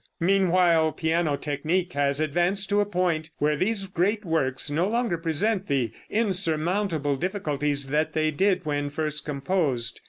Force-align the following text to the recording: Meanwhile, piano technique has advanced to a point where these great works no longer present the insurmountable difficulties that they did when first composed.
Meanwhile, 0.19 0.93
piano 0.93 1.35
technique 1.35 1.93
has 1.93 2.19
advanced 2.19 2.67
to 2.69 2.79
a 2.81 2.87
point 2.87 3.29
where 3.37 3.55
these 3.55 3.85
great 3.85 4.25
works 4.25 4.67
no 4.67 4.87
longer 4.87 5.15
present 5.15 5.67
the 5.67 5.91
insurmountable 6.09 7.15
difficulties 7.17 7.85
that 7.85 8.13
they 8.13 8.31
did 8.31 8.65
when 8.65 8.89
first 8.89 9.25
composed. 9.25 9.99